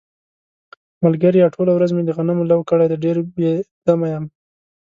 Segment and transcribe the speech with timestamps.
[1.03, 3.51] ملگریه ټوله ورځ مې د غنمو لو کړی دی، ډېر بې
[3.85, 4.25] دمه یم.